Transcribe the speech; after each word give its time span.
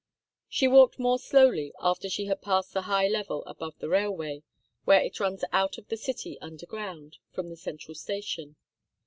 She 0.49 0.67
walked 0.67 0.97
more 0.97 1.19
slowly 1.19 1.73
after 1.79 2.09
she 2.09 2.25
had 2.25 2.41
passed 2.41 2.73
the 2.73 2.81
high 2.89 3.07
level 3.07 3.43
above 3.45 3.77
the 3.77 3.87
railway, 3.87 4.41
where 4.83 4.99
it 5.03 5.19
runs 5.19 5.43
out 5.51 5.77
of 5.77 5.89
the 5.89 5.95
city 5.95 6.39
under 6.41 6.65
ground 6.65 7.19
from 7.29 7.49
the 7.49 7.55
central 7.55 7.93
station. 7.93 8.55